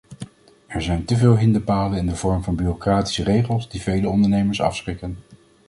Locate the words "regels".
3.23-3.69